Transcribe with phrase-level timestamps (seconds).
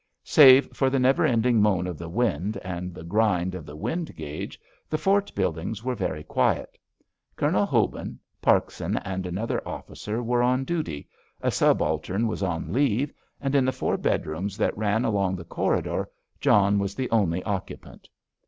[0.23, 4.15] Save for the never ending moan of the wind and the grind of the wind
[4.15, 6.75] gauge, the fort buildings were very quiet.
[7.35, 11.07] Colonel Hobin, Parkson, and another officer were on duty,
[11.39, 16.09] a subaltern was on leave, and in the four bedrooms that ran along the corridor
[16.39, 18.09] John was the only occupant.